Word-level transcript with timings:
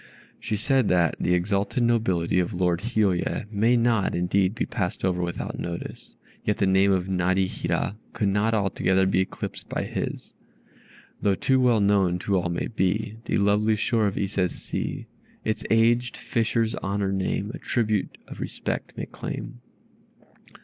She 0.39 0.55
said, 0.55 0.87
that 0.87 1.15
"The 1.19 1.35
exalted 1.35 1.83
nobility 1.83 2.39
of 2.39 2.55
Lord 2.55 2.79
Hiôye 2.79 3.45
may 3.51 3.77
not, 3.77 4.15
indeed, 4.15 4.55
be 4.55 4.65
passed 4.65 5.05
over 5.05 5.21
without 5.21 5.59
notice, 5.59 6.15
yet 6.43 6.57
the 6.57 6.65
name 6.65 6.91
of 6.91 7.05
Narihira 7.05 7.97
could 8.11 8.29
not 8.29 8.55
altogether 8.55 9.05
be 9.05 9.19
eclipsed 9.19 9.69
by 9.69 9.83
his. 9.83 10.33
Though 11.21 11.35
too 11.35 11.59
well 11.59 11.81
known 11.81 12.17
to 12.17 12.35
all 12.35 12.49
may 12.49 12.65
be 12.69 13.17
The 13.25 13.37
lovely 13.37 13.75
shore 13.75 14.07
of 14.07 14.17
Ise's 14.17 14.53
sea; 14.59 15.05
Its 15.45 15.63
aged 15.69 16.17
fisher's 16.17 16.73
honored 16.73 17.13
name, 17.13 17.51
A 17.53 17.59
tribute 17.59 18.17
of 18.27 18.39
respect 18.39 18.97
may 18.97 19.05
claim." 19.05 19.61